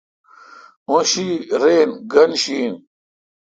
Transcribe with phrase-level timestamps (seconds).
[0.89, 1.27] او شی
[1.61, 2.75] رین گین شی این۔